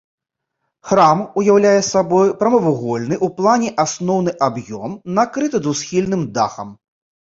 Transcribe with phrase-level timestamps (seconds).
[0.91, 6.79] Храм уяўляе сабой прамавугольны ў плане асноўны аб'ём накрыты двухсхільным дахам.